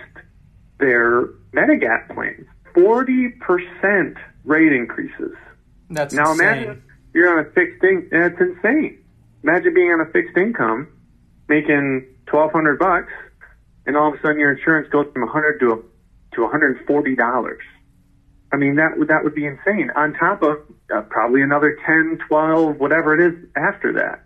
[0.81, 2.47] their Medigap plans.
[2.75, 5.33] 40% rate increases.
[5.91, 6.47] That's now insane.
[6.47, 8.09] imagine you're on a fixed income.
[8.13, 8.99] That's insane.
[9.43, 10.89] Imagine being on a fixed income,
[11.49, 13.13] making 1200 bucks,
[13.87, 15.77] and all of a sudden your insurance goes from 100 to a,
[16.37, 17.63] to 140 dollars.
[18.53, 19.91] I mean that would that would be insane.
[19.97, 20.59] On top of
[20.95, 24.25] uh, probably another 10, 12, whatever it is after that.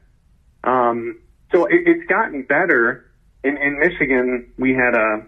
[0.69, 1.21] Um,
[1.53, 3.07] so it, it's gotten better
[3.45, 5.27] in, in Michigan, we had a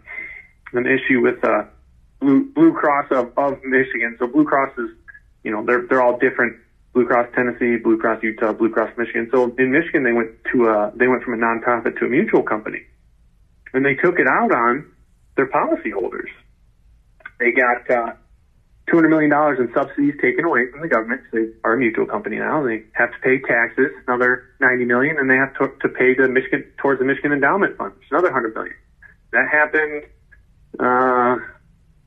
[0.72, 1.64] an issue with uh,
[2.20, 4.16] Blue Blue Cross of, of Michigan.
[4.18, 4.90] So Blue Cross is,
[5.42, 6.56] you know, they're they're all different.
[6.92, 9.28] Blue Cross Tennessee, Blue Cross Utah, Blue Cross Michigan.
[9.30, 12.42] So in Michigan, they went to a they went from a nonprofit to a mutual
[12.42, 12.82] company,
[13.74, 14.90] and they took it out on
[15.36, 16.32] their policyholders.
[17.38, 18.12] They got uh,
[18.88, 21.22] $200 million in subsidies taken away from the government.
[21.30, 22.64] So They are a mutual company now.
[22.64, 26.28] They have to pay taxes, another 90 million, and they have to, to pay the
[26.28, 28.74] Michigan, towards the Michigan Endowment Fund, which is another 100 million.
[29.32, 30.04] That happened
[30.80, 31.38] uh, a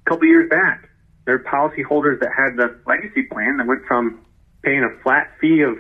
[0.06, 0.90] couple years back.
[1.26, 4.26] There are policyholders that had the legacy plan that went from
[4.64, 5.78] paying a flat fee of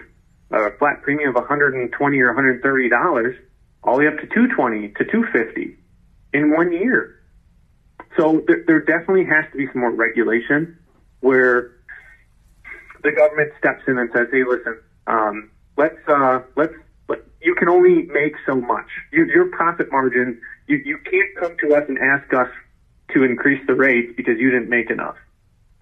[0.51, 3.35] a uh, flat premium of 120 or 130 dollars
[3.83, 5.77] all the way up to 220 to 250
[6.33, 7.19] in one year.
[8.17, 10.77] So there, there definitely has to be some more regulation
[11.21, 11.71] where
[13.03, 16.73] the government steps in and says, "Hey, listen, um, let's uh, let's
[17.07, 18.87] let, you can only make so much.
[19.11, 22.49] Your, your profit margin, you you can't come to us and ask us
[23.13, 25.15] to increase the rates because you didn't make enough."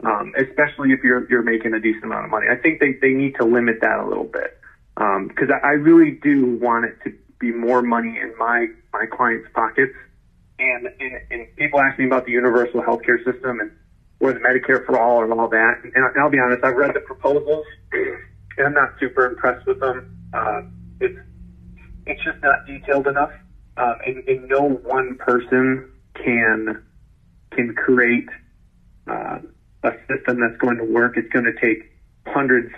[0.03, 3.13] Um, especially if you're you're making a decent amount of money, I think they, they
[3.13, 4.59] need to limit that a little bit
[4.95, 9.47] because um, I, really do want it to be more money in my my clients'
[9.53, 9.93] pockets.
[10.59, 13.71] And, and and people ask me about the universal healthcare system and
[14.19, 15.81] or the Medicare for all and all that.
[15.83, 19.79] And, and I'll be honest, I've read the proposals and I'm not super impressed with
[19.79, 20.17] them.
[20.33, 20.61] Uh,
[20.99, 21.17] it's
[22.05, 23.31] it's just not detailed enough,
[23.77, 26.81] um, and, and no one person can
[27.58, 28.30] can create.
[29.08, 29.39] Uh,
[29.84, 31.17] a system that's going to work.
[31.17, 31.91] It's going to take
[32.26, 32.74] hundreds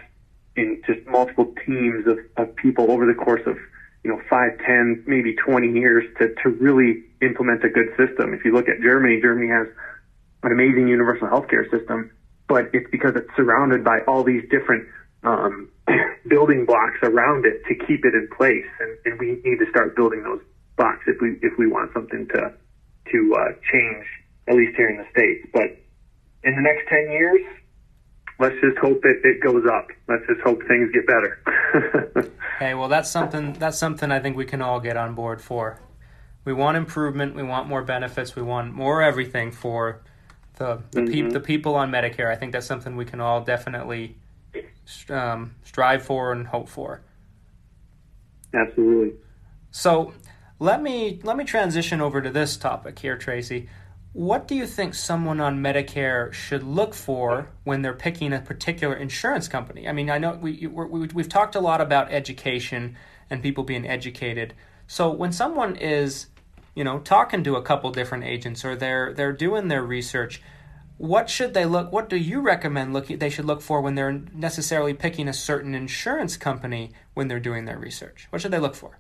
[0.56, 3.58] in just multiple teams of, of people over the course of
[4.04, 8.34] you know five, ten, maybe twenty years to to really implement a good system.
[8.34, 9.68] If you look at Germany, Germany has
[10.44, 12.12] an amazing universal healthcare system,
[12.48, 14.88] but it's because it's surrounded by all these different
[15.24, 15.70] um,
[16.28, 19.96] building blocks around it to keep it in place, and, and we need to start
[19.96, 20.42] building those
[20.78, 22.54] blocks if we if we want something to
[23.12, 24.06] to uh, change
[24.50, 25.48] at least here in the states.
[25.54, 25.78] But
[26.44, 27.42] in the next 10 years,
[28.40, 29.88] let's just hope it, it goes up.
[30.08, 32.32] Let's just hope things get better.
[32.60, 35.80] hey, well, that's something that's something I think we can all get on board for.
[36.46, 37.36] We want improvement.
[37.36, 38.36] We want more benefits.
[38.36, 40.02] We want more everything for
[40.56, 41.28] the the, mm-hmm.
[41.28, 42.32] pe- the people on Medicare.
[42.32, 44.18] I think that's something we can all definitely
[45.10, 47.02] um, strive for and hope for.
[48.54, 49.14] Absolutely.
[49.72, 50.14] So
[50.58, 53.70] let me let me transition over to this topic here, Tracy.
[54.14, 58.96] What do you think someone on Medicare should look for when they're picking a particular
[58.96, 59.88] insurance company?
[59.88, 62.98] I mean, I know we, we we've talked a lot about education
[63.30, 64.56] and people being educated.
[64.88, 66.26] So when someone is,
[66.74, 70.42] you know, talking to a couple different agents or they're they're doing their research,
[70.98, 71.92] what should they look?
[71.92, 75.76] What do you recommend looking they should look for when they're necessarily picking a certain
[75.76, 78.26] insurance company when they're doing their research?
[78.32, 78.98] What should they look for?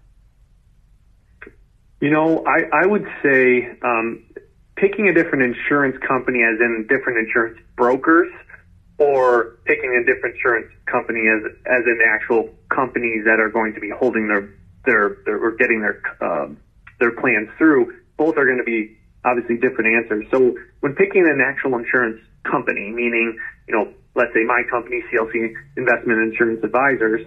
[2.00, 3.72] You know, I I would say.
[3.82, 4.26] Um,
[4.80, 8.32] picking a different insurance company as in different insurance brokers
[8.98, 13.80] or picking a different insurance company as as in actual companies that are going to
[13.80, 14.50] be holding their
[14.86, 16.48] their, their or getting their uh,
[17.00, 20.26] their plans through both are going to be obviously different answers.
[20.32, 23.38] So when picking an actual insurance company meaning
[23.68, 27.22] you know let's say my company CLC Investment Insurance Advisors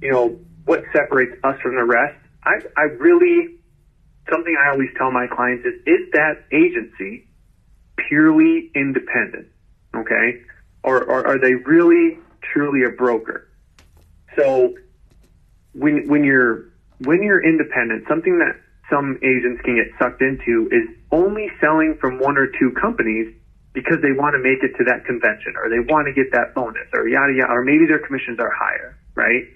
[0.00, 2.16] you know what separates us from the rest?
[2.44, 3.58] I I really
[4.30, 7.26] something I always tell my clients is, is that agency
[8.08, 9.48] purely independent?
[9.94, 10.42] Okay.
[10.82, 12.18] Or, or are they really
[12.52, 13.48] truly a broker?
[14.36, 14.74] So
[15.74, 16.64] when, when you're,
[17.04, 18.56] when you're independent, something that
[18.90, 23.32] some agents can get sucked into is only selling from one or two companies
[23.72, 26.54] because they want to make it to that convention or they want to get that
[26.54, 29.48] bonus or yada yada, or maybe their commissions are higher, right?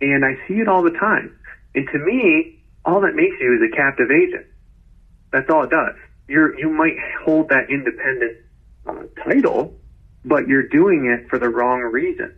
[0.00, 1.34] And I see it all the time.
[1.74, 2.57] And to me,
[2.88, 4.46] all that makes you is a captive agent.
[5.30, 5.94] That's all it does.
[6.26, 8.38] You're, you might hold that independent
[8.86, 9.74] uh, title,
[10.24, 12.34] but you're doing it for the wrong reasons.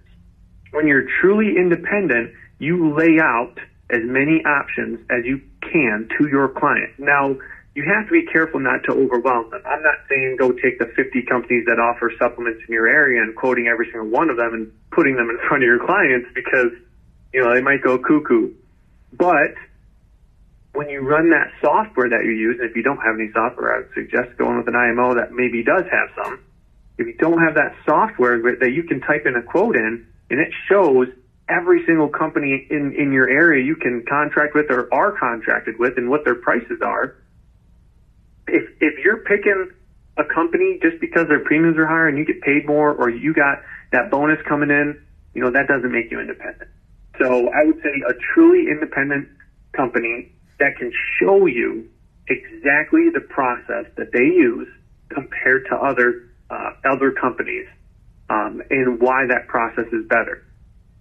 [0.73, 3.59] When you're truly independent, you lay out
[3.91, 6.99] as many options as you can to your client.
[6.99, 7.37] Now,
[7.77, 9.63] you have to be careful not to overwhelm them.
[9.65, 13.37] I'm not saying go take the 50 companies that offer supplements in your area and
[13.37, 16.73] quoting every single one of them and putting them in front of your clients because,
[17.33, 18.51] you know, they might go cuckoo.
[19.13, 19.55] But
[20.73, 23.75] when you run that software that you use, and if you don't have any software,
[23.75, 26.39] I would suggest going with an IMO that maybe does have some.
[26.99, 30.39] If you don't have that software that you can type in a quote in, and
[30.39, 31.09] it shows
[31.49, 35.97] every single company in, in your area you can contract with or are contracted with
[35.97, 37.13] and what their prices are.
[38.47, 39.67] If, if you're picking
[40.17, 43.33] a company just because their premiums are higher and you get paid more or you
[43.33, 43.59] got
[43.91, 44.97] that bonus coming in,
[45.35, 46.71] you know, that doesn't make you independent.
[47.19, 49.29] So I would say a truly independent
[49.73, 50.29] company
[50.61, 51.85] that can show you
[52.29, 54.69] exactly the process that they use
[55.09, 56.15] compared to other
[56.51, 57.67] uh, other companies
[58.29, 60.41] um, and why that process is better.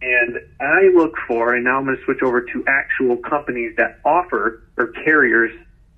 [0.02, 4.00] And I look for, and now I'm going to switch over to actual companies that
[4.06, 5.52] offer or carriers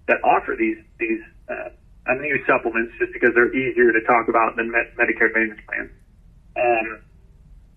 [0.08, 1.19] that offer these these.
[1.50, 1.69] Uh,
[2.08, 5.28] I'm going to use supplements just because they're easier to talk about than Med- Medicare
[5.28, 5.89] Advantage plans.
[6.58, 7.00] Um,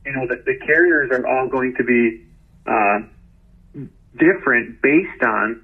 [0.06, 2.24] you know, the, the carriers are all going to be
[2.66, 3.00] uh,
[4.18, 5.63] different based on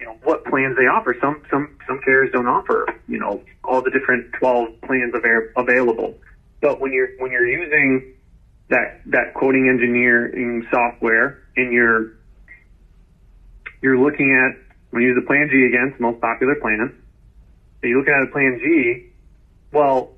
[0.00, 1.16] you know what plans they offer.
[1.20, 6.14] Some some some carriers don't offer you know all the different twelve plans av- available.
[6.60, 8.14] But when you're when you're using
[8.68, 12.12] that that quoting engineering software and you're
[13.80, 14.58] you're looking at
[14.90, 16.92] when you use the Plan G again, it's the most popular plan.
[17.82, 19.04] You're looking at a Plan G.
[19.72, 20.14] Well,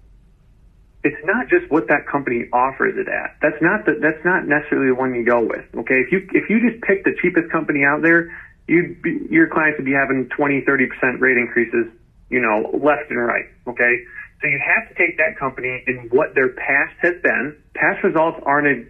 [1.03, 3.37] it's not just what that company offers it at.
[3.41, 5.65] That's not the, that's not necessarily the one you go with.
[5.75, 8.29] Okay, if you if you just pick the cheapest company out there,
[8.71, 8.95] you
[9.29, 11.87] your clients would be having 20, 30 percent rate increases,
[12.29, 13.45] you know, left and right.
[13.67, 13.99] Okay,
[14.41, 17.55] so you have to take that company and what their past has been.
[17.75, 18.87] Past results aren't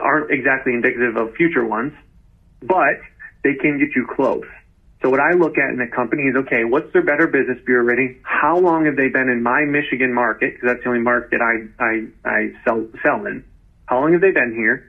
[0.00, 1.92] aren't exactly indicative of future ones,
[2.60, 2.98] but
[3.44, 4.42] they can get you close.
[5.00, 7.84] So what I look at in a company is, okay, what's their Better Business Bureau
[7.84, 8.16] rating?
[8.22, 10.54] How long have they been in my Michigan market?
[10.54, 13.44] Because that's the only market I, I, I sell, sell in.
[13.84, 14.82] How long have they been here?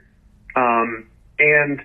[0.55, 1.03] Um,
[1.37, 1.81] and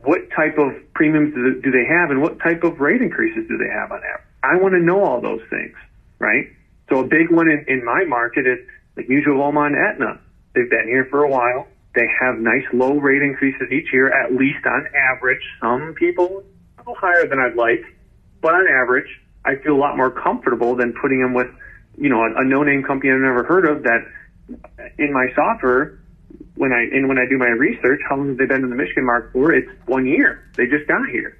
[0.00, 3.68] what type of premiums do they have and what type of rate increases do they
[3.68, 4.26] have on average?
[4.42, 5.76] I want to know all those things,
[6.18, 6.46] right?
[6.88, 8.58] So a big one in, in my market is
[8.96, 10.20] like Mutual of and Aetna.
[10.54, 11.68] They've been here for a while.
[11.94, 15.42] They have nice low rate increases each year, at least on average.
[15.60, 16.42] Some people
[16.78, 17.84] a little higher than I'd like,
[18.40, 19.08] but on average,
[19.44, 21.48] I feel a lot more comfortable than putting them with,
[21.96, 24.00] you know, a, a no-name company I've never heard of that
[24.98, 25.98] in my software
[26.62, 28.76] when I and when I do my research, how long have they been in the
[28.76, 29.52] Michigan market for?
[29.52, 30.48] It's one year.
[30.54, 31.36] They just got here.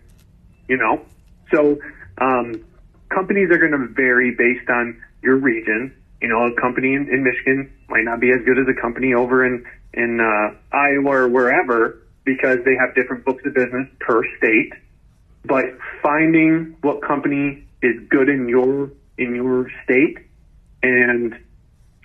[0.67, 1.07] You know,
[1.55, 1.79] so
[2.19, 2.65] um,
[3.09, 5.95] companies are going to vary based on your region.
[6.21, 9.15] You know, a company in, in Michigan might not be as good as a company
[9.15, 14.23] over in in uh, Iowa or wherever because they have different books of business per
[14.39, 14.73] state.
[15.45, 15.67] But
[16.03, 20.19] finding what company is good in your in your state
[20.83, 21.33] and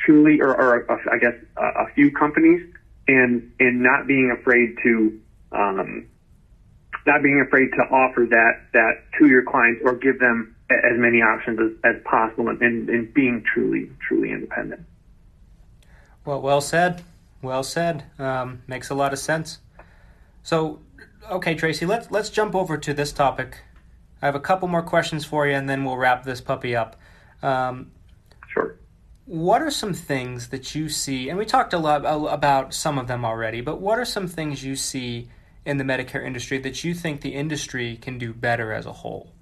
[0.06, 2.62] truly, or, or I guess a few companies,
[3.08, 5.20] and and not being afraid to
[5.52, 6.08] um,
[7.06, 11.22] not being afraid to offer that that to your clients or give them as many
[11.22, 14.82] options as, as possible and, and, and being truly truly independent.
[16.26, 17.04] Well, well said.
[17.41, 18.04] Well said.
[18.20, 19.60] Um, makes a lot of sense.
[20.43, 20.80] So,
[21.30, 23.60] okay, Tracy, let's let's jump over to this topic.
[24.22, 26.98] I have a couple more questions for you, and then we'll wrap this puppy up.
[27.43, 27.91] Um,
[28.50, 28.78] sure.
[29.28, 33.08] What are some things that you see, and we talked a lot about some of
[33.08, 35.28] them already, but what are some things you see
[35.66, 39.34] in the Medicare industry that you think the industry can do better as a whole?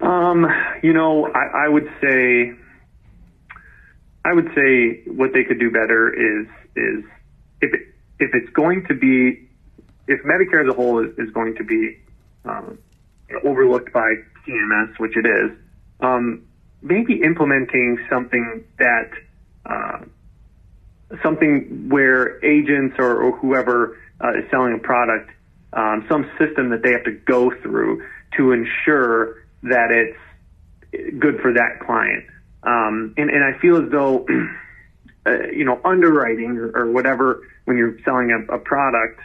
[0.00, 0.46] Um,
[0.82, 2.52] you know, I, I would say
[4.26, 7.04] I would say what they could do better is is
[7.62, 7.80] if it,
[8.20, 9.48] if it's going to be
[10.06, 11.96] if Medicare as a whole is, is going to be
[12.44, 12.78] um,
[13.42, 15.56] overlooked by CMS, which it is,
[16.00, 16.46] um,
[16.82, 19.10] maybe implementing something that
[19.66, 19.98] uh,
[21.22, 25.30] something where agents or, or whoever uh, is selling a product,
[25.72, 28.04] um, some system that they have to go through
[28.36, 32.24] to ensure that it's good for that client.
[32.62, 34.26] Um, and, and I feel as though,
[35.26, 39.20] uh, you know, underwriting or, or whatever when you're selling a, a product,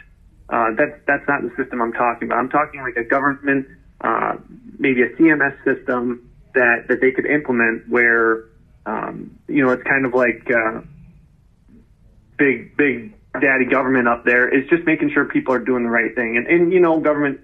[0.50, 2.38] uh, that's that's not the system I'm talking about.
[2.38, 3.66] I'm talking like a government,
[4.02, 4.34] uh,
[4.78, 8.44] maybe a CMS system that that they could implement where,
[8.86, 10.80] um, you know, it's kind of like uh,
[12.36, 16.14] big big daddy government up there is just making sure people are doing the right
[16.14, 16.36] thing.
[16.36, 17.40] And and you know, government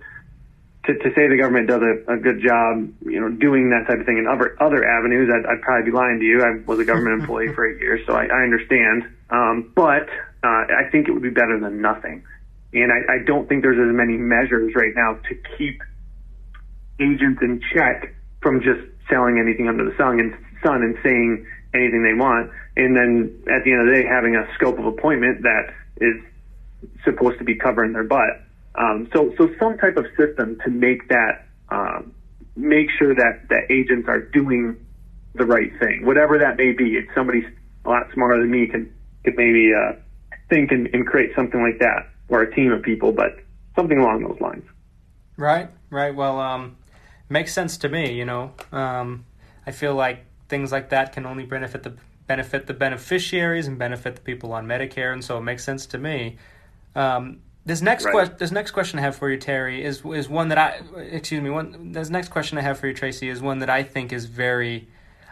[0.86, 4.00] to, to say the government does a, a good job, you know, doing that type
[4.00, 6.42] of thing in other other avenues, I'd, I'd probably be lying to you.
[6.42, 9.04] I was a government employee for eight years, so I, I understand.
[9.30, 10.08] Um, but
[10.42, 12.24] uh, I think it would be better than nothing.
[12.72, 15.82] And I, I don't think there's as many measures right now to keep
[17.00, 22.02] agents in check from just selling anything under the sun and sun and saying anything
[22.02, 25.42] they want, and then at the end of the day having a scope of appointment
[25.42, 26.16] that is
[27.04, 28.40] supposed to be covering their butt.
[28.74, 32.14] Um, so, so some type of system to make that, um,
[32.56, 34.76] make sure that that agents are doing
[35.34, 36.96] the right thing, whatever that may be.
[36.96, 37.44] If somebody
[37.84, 38.92] a lot smarter than me can
[39.24, 39.92] could maybe uh,
[40.48, 43.36] think and, and create something like that, or a team of people, but
[43.76, 44.64] something along those lines.
[45.36, 46.14] Right, right.
[46.14, 46.76] Well, um,
[47.30, 48.12] makes sense to me.
[48.12, 49.24] You know, um,
[49.66, 51.94] I feel like things like that can only benefit the
[52.26, 55.98] benefit the beneficiaries and benefit the people on Medicare, and so it makes sense to
[55.98, 56.36] me.
[56.94, 58.12] Um, this next right.
[58.12, 61.42] question, this next question I have for you, Terry, is is one that I excuse
[61.42, 61.50] me.
[61.50, 64.26] One this next question I have for you, Tracy, is one that I think is
[64.26, 64.88] very.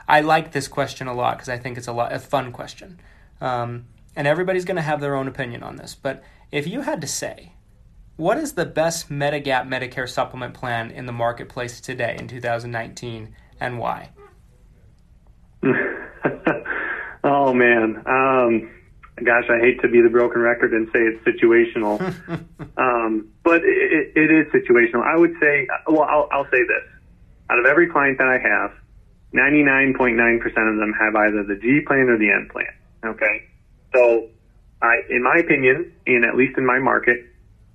[0.06, 3.00] I like this question a lot because I think it's a lot a fun question,
[3.40, 5.94] um, and everybody's going to have their own opinion on this.
[5.94, 7.52] But if you had to say,
[8.18, 13.78] what is the best Medigap Medicare supplement plan in the marketplace today in 2019, and
[13.78, 14.10] why?
[17.24, 18.02] oh man.
[18.06, 18.70] Um,
[19.24, 22.00] gosh, I hate to be the broken record and say it's situational,
[22.76, 25.04] um, but it, it is situational.
[25.06, 26.90] I would say, well, I'll, I'll say this:
[27.50, 28.72] out of every client that I have,
[29.32, 32.66] 99.9% of them have either the G plan or the N plan.
[33.04, 33.44] Okay,
[33.94, 34.26] so
[34.82, 37.24] I, in my opinion, and at least in my market,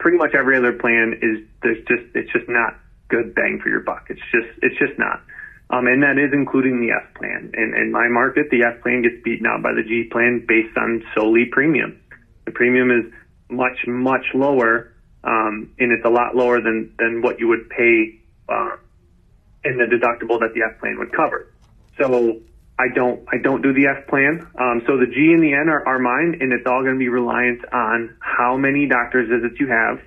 [0.03, 2.75] pretty much every other plan is there's just it's just not
[3.07, 4.07] good bang for your buck.
[4.09, 5.23] It's just it's just not.
[5.69, 7.51] Um, and that is including the F plan.
[7.55, 10.77] And in my market, the F plan gets beaten out by the G plan based
[10.77, 11.99] on solely premium.
[12.45, 13.11] The premium is
[13.49, 14.91] much much lower,
[15.23, 18.75] um, and it's a lot lower than than what you would pay uh,
[19.63, 21.47] in the deductible that the F plan would cover.
[21.97, 22.41] So
[22.77, 24.47] I don't I don't do the F plan.
[24.57, 26.99] Um, so the G and the N are, are mine, and it's all going to
[26.99, 30.01] be reliant on how many doctor's visits you have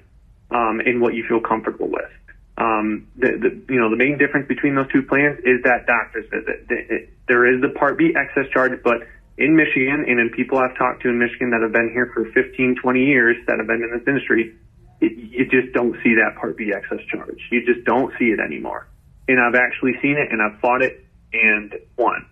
[0.51, 2.11] um, and what you feel comfortable with.
[2.59, 6.27] Um, the, the you know the main difference between those two plans is that doctor's
[6.31, 6.67] visit.
[6.69, 9.07] The, it, there is the Part B excess charge, but
[9.39, 12.25] in Michigan and in people I've talked to in Michigan that have been here for
[12.33, 14.57] 15, 20 years that have been in this industry,
[15.01, 17.39] it, you just don't see that Part B excess charge.
[17.51, 18.89] You just don't see it anymore.
[19.29, 22.25] And I've actually seen it and I've fought it and won.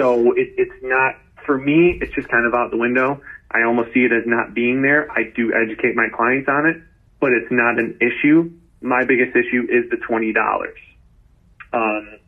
[0.00, 3.20] So it, it's not, for me, it's just kind of out the window.
[3.50, 5.10] I almost see it as not being there.
[5.12, 6.80] I do educate my clients on it,
[7.20, 8.50] but it's not an issue.
[8.80, 10.32] My biggest issue is the $20.
[11.72, 12.18] Um,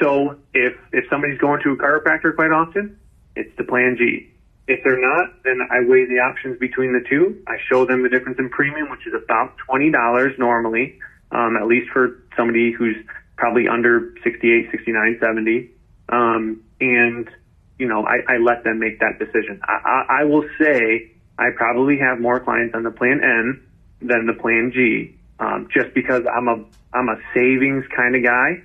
[0.00, 2.98] so if, if somebody's going to a chiropractor quite often,
[3.36, 4.28] it's the plan G.
[4.68, 7.42] If they're not, then I weigh the options between the two.
[7.46, 10.98] I show them the difference in premium, which is about $20 normally,
[11.30, 12.96] um, at least for somebody who's
[13.36, 15.70] probably under 68, 69, 70.
[16.10, 17.30] Um, and,
[17.78, 19.60] you know, I, I let them make that decision.
[19.62, 23.62] I, I, I will say I probably have more clients on the plan N
[24.00, 28.62] than the plan G, um, just because I'm a, I'm a savings kind of guy.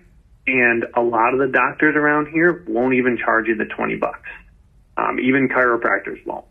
[0.47, 4.29] And a lot of the doctors around here won't even charge you the 20 bucks.
[4.95, 6.45] Um, even chiropractors won't.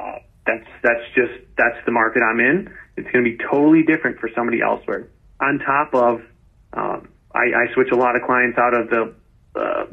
[0.00, 2.74] Uh, that's, that's just, that's the market I'm in.
[2.96, 5.08] It's going to be totally different for somebody elsewhere.
[5.40, 6.22] On top of,
[6.72, 9.14] um, I, I switch a lot of clients out of the
[9.56, 9.84] uh,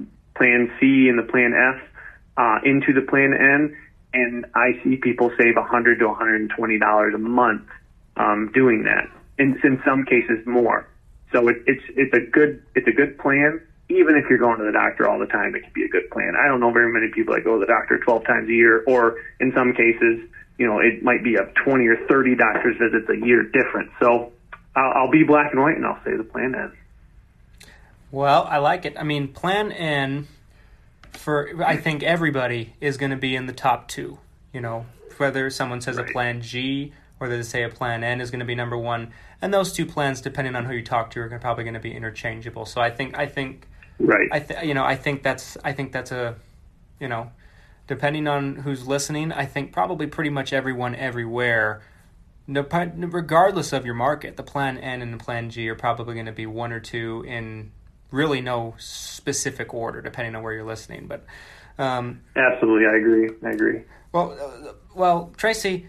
[0.42, 1.78] plan C and the plan F
[2.36, 3.78] uh, into the plan N,
[4.12, 7.70] and I see people save 100 to 120 dollars a month
[8.18, 9.06] um, doing that,
[9.38, 10.88] and in some cases more.
[11.32, 13.62] So it, it's it's a good it's a good plan.
[13.90, 16.10] Even if you're going to the doctor all the time, it can be a good
[16.10, 16.34] plan.
[16.34, 18.84] I don't know very many people that go to the doctor 12 times a year,
[18.88, 20.26] or in some cases,
[20.58, 23.92] you know, it might be a 20 or 30 doctor's visits a year different.
[24.00, 24.32] So
[24.78, 26.72] I'll, I'll be black and white, and I'll say the plan N.
[28.12, 28.96] Well, I like it.
[28.98, 30.28] I mean, Plan N
[31.12, 34.20] for I think everybody is going to be in the top two.
[34.54, 34.86] You know,
[35.18, 36.10] whether someone says right.
[36.10, 39.14] a Plan G or they say a Plan N is going to be number one,
[39.42, 41.94] and those two plans, depending on who you talk to, are probably going to be
[41.94, 42.66] interchangeable.
[42.66, 43.68] So I think I think
[44.00, 44.28] right.
[44.32, 46.36] I th- you know I think that's I think that's a
[47.00, 47.32] you know
[47.88, 51.82] depending on who's listening, I think probably pretty much everyone everywhere
[52.48, 56.32] regardless of your market, the plan N and the plan G are probably going to
[56.32, 57.72] be one or two in
[58.12, 61.08] really no specific order depending on where you're listening.
[61.08, 61.26] But
[61.78, 63.30] um, absolutely, I agree.
[63.44, 63.82] I agree.
[64.12, 65.88] Well, uh, well, Tracy,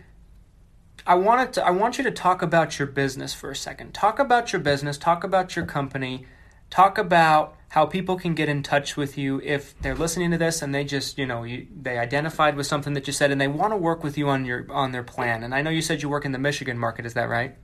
[1.07, 1.67] I wanted to.
[1.67, 3.93] I want you to talk about your business for a second.
[3.93, 4.97] Talk about your business.
[4.97, 6.27] Talk about your company.
[6.71, 10.61] Talk about how people can get in touch with you if they're listening to this
[10.61, 13.49] and they just you know you, they identified with something that you said and they
[13.49, 15.43] want to work with you on your on their plan.
[15.43, 17.05] And I know you said you work in the Michigan market.
[17.05, 17.57] Is that right?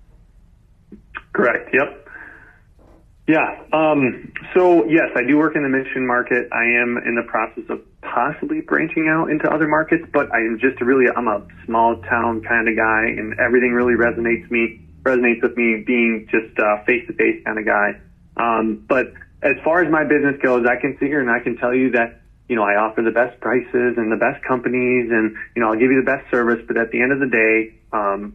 [1.33, 1.71] Correct.
[1.73, 2.08] Yep.
[3.29, 3.61] Yeah.
[3.75, 6.49] Um, so yes, I do work in the Michigan market.
[6.51, 10.57] I am in the process of possibly branching out into other markets, but I am
[10.59, 15.43] just really I'm a small town kind of guy, and everything really resonates me resonates
[15.43, 16.49] with me being just
[16.87, 18.01] face to face kind of guy.
[18.39, 19.13] Um, but
[19.43, 21.91] as far as my business goes, I can sit here and I can tell you
[21.91, 22.17] that
[22.49, 25.79] you know I offer the best prices and the best companies, and you know I'll
[25.79, 26.65] give you the best service.
[26.67, 28.33] But at the end of the day, um,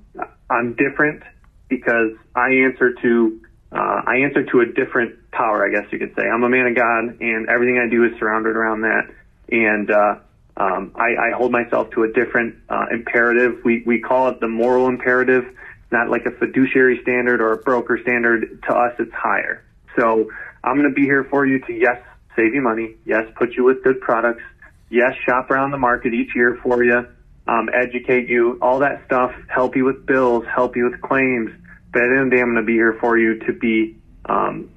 [0.52, 1.24] I'm different
[1.68, 3.34] because I answer to
[3.74, 6.22] uh, I answer to a different power, I guess you could say.
[6.22, 9.10] I'm a man of God, and everything I do is surrounded around that.
[9.50, 10.16] And uh,
[10.58, 13.62] um, I, I hold myself to a different uh, imperative.
[13.66, 15.46] We we call it the moral imperative,
[15.92, 18.62] not like a fiduciary standard or a broker standard.
[18.68, 19.64] To us, it's higher.
[19.98, 20.30] So
[20.64, 22.00] I'm going to be here for you to yes,
[22.36, 22.96] save you money.
[23.06, 24.44] Yes, put you with good products.
[24.90, 27.08] Yes, shop around the market each year for you.
[27.48, 29.34] Um, educate you, all that stuff.
[29.48, 30.46] Help you with bills.
[30.54, 31.50] Help you with claims
[31.94, 33.54] but at the end of the day, I'm going to be here for you to
[33.54, 34.70] be um,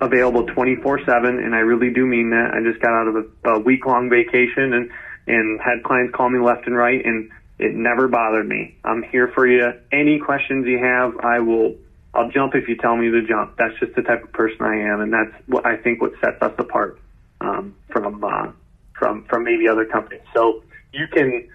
[0.00, 2.50] available 24/7, and I really do mean that.
[2.54, 4.90] I just got out of a, a week-long vacation and
[5.28, 8.76] and had clients call me left and right, and it never bothered me.
[8.84, 9.72] I'm here for you.
[9.92, 11.76] Any questions you have, I will.
[12.14, 13.56] I'll jump if you tell me to jump.
[13.58, 16.40] That's just the type of person I am, and that's what I think what sets
[16.42, 16.98] us apart
[17.40, 18.52] um, from uh,
[18.98, 20.22] from from maybe other companies.
[20.34, 20.62] So
[20.92, 21.48] you can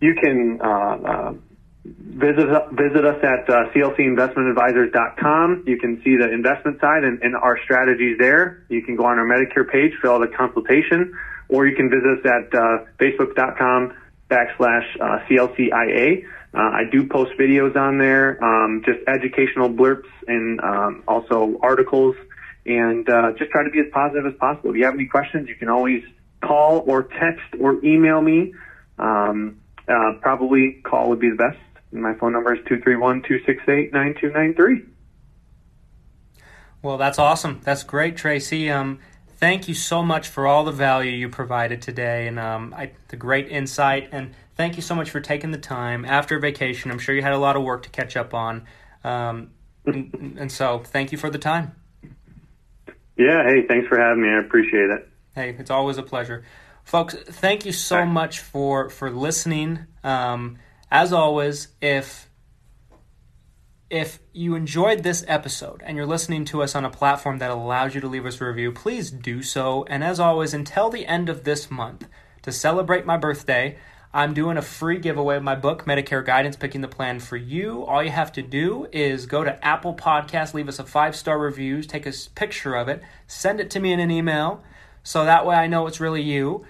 [0.00, 1.32] you can uh, uh,
[1.84, 5.64] visit visit us at uh, clcinvestmentadvisors.com.
[5.66, 8.64] You can see the investment side and, and, our strategies there.
[8.68, 11.16] You can go on our Medicare page, fill out a consultation,
[11.48, 13.94] or you can visit us at uh, facebook.com
[14.30, 16.24] backslash uh, CLCIA.
[16.52, 22.16] Uh, I do post videos on there, um, just educational blurbs and um, also articles,
[22.66, 24.70] and uh, just try to be as positive as possible.
[24.70, 26.02] If you have any questions, you can always
[26.42, 28.54] call or text or email me.
[28.98, 31.58] Um, uh, probably call would be the best.
[31.92, 34.86] My phone number is 231 268 9293.
[36.82, 37.60] Well, that's awesome.
[37.62, 38.70] That's great, Tracy.
[38.70, 39.00] Um,
[39.36, 43.16] thank you so much for all the value you provided today and um, I, the
[43.16, 44.08] great insight.
[44.12, 46.90] And thank you so much for taking the time after vacation.
[46.90, 48.66] I'm sure you had a lot of work to catch up on.
[49.04, 49.50] Um,
[49.86, 51.74] and, and so, thank you for the time.
[53.16, 54.28] Yeah, hey, thanks for having me.
[54.28, 55.08] I appreciate it.
[55.34, 56.44] Hey, it's always a pleasure.
[56.84, 59.80] Folks, thank you so much for, for listening.
[60.02, 60.58] Um,
[60.90, 62.28] as always, if
[63.90, 67.92] if you enjoyed this episode and you're listening to us on a platform that allows
[67.92, 69.84] you to leave us a review, please do so.
[69.88, 72.06] And as always, until the end of this month,
[72.42, 73.78] to celebrate my birthday,
[74.14, 77.84] I'm doing a free giveaway of my book, Medicare Guidance Picking the Plan for You.
[77.84, 81.38] All you have to do is go to Apple Podcasts, leave us a five star
[81.38, 84.62] review, take a picture of it, send it to me in an email
[85.02, 86.64] so that way I know it's really you,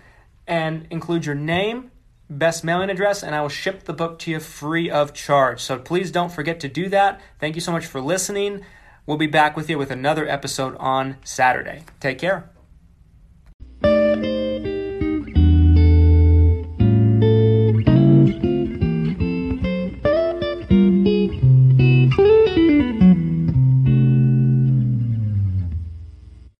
[0.47, 1.91] and include your name
[2.31, 5.61] best mailing address, and I will ship the book to you free of charge.
[5.61, 7.20] So please don't forget to do that.
[7.39, 8.64] Thank you so much for listening.
[9.07, 11.85] We'll be back with you with another episode on Saturday.
[11.99, 12.49] Take care.